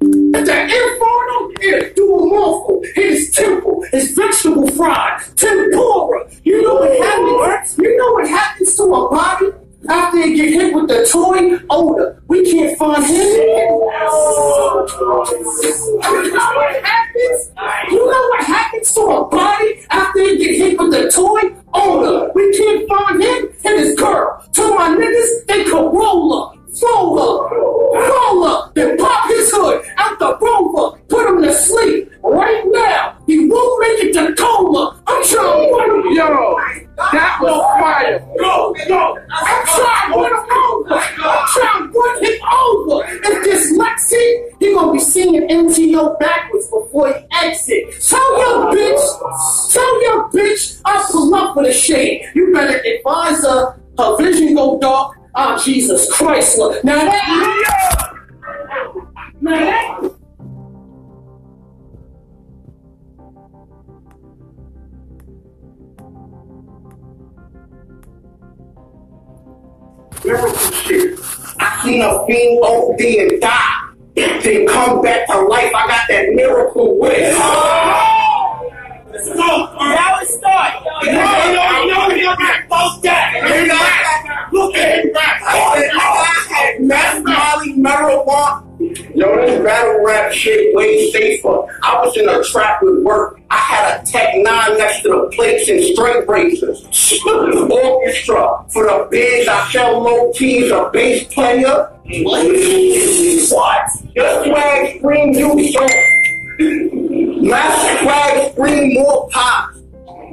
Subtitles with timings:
[0.00, 6.30] The inferno, it is duomorpho, it is temple, it's vegetable fried, tempura.
[6.44, 7.76] You know what happens?
[7.78, 9.46] You know what happens to a body
[9.88, 12.22] after it get hit with the toy odor?
[12.28, 13.16] We can't find him.
[13.16, 14.88] You know what
[16.84, 17.50] happens?
[17.90, 22.30] You know what happens to a body after it get hit with the toy odor?
[22.34, 24.42] We can't find him and his girl.
[24.52, 25.98] To my niggas, they Corolla.
[25.98, 26.27] Roller,
[44.78, 48.00] gonna be singing MTO backwards before he exit.
[48.00, 52.22] Tell your bitch, tell your bitch I pull up with a shade.
[52.34, 53.80] You better advise her.
[53.98, 55.16] Her vision go dark.
[55.34, 56.58] Ah, Jesus Christ.
[56.58, 56.82] Look.
[56.84, 58.12] Now that.
[59.40, 60.10] Now that.
[70.24, 71.18] miracle shit.
[71.58, 73.77] I seen a fiend OD and die.
[74.42, 75.72] Then come back to life.
[75.74, 77.34] I got that miracle wish.
[79.10, 79.74] Let's go.
[79.74, 80.84] Now it starts.
[81.04, 81.12] No,
[81.52, 82.34] no, no, no,
[82.68, 84.48] Fuck that.
[84.52, 85.42] Look at him back.
[85.44, 88.64] Oh, I had meth, Molly, marijuana.
[89.14, 91.66] Yo, this battle rap shit way safer.
[91.82, 93.40] I was in a trap with work.
[93.50, 96.84] I had a Tech 9 next to the plates and straight razors.
[97.26, 98.64] Orchestra.
[98.68, 101.90] For the bands, I sell low keys, a bass player.
[103.50, 103.90] What?
[104.18, 105.88] Your swag scream you song.
[107.48, 107.62] My
[108.00, 109.70] swag scream more pop.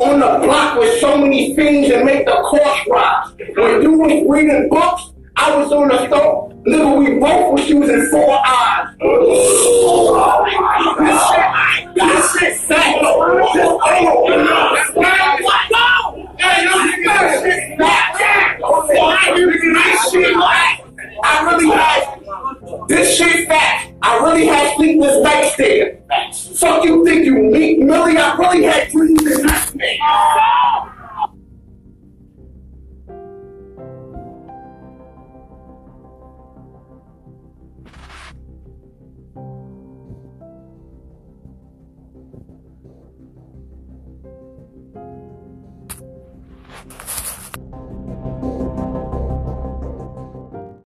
[0.00, 3.28] On the block with so many things that make the cost rise.
[3.54, 6.52] When you was reading books, I was on the stove.
[6.64, 8.88] Nigga, we both was using four eyes.
[8.98, 9.52] This
[11.28, 13.02] shit, this shit fat.
[13.02, 14.24] This oh,
[15.42, 15.64] what?
[15.70, 15.84] No!
[16.38, 17.42] Hey, fat.
[17.42, 18.14] This shit fat.
[21.26, 22.13] I really had
[22.88, 23.92] this shit facts.
[24.02, 26.00] I really had sleepless nights there.
[26.56, 28.16] Fuck you think you meet Milli?
[28.16, 29.96] I really had sleepless nights there.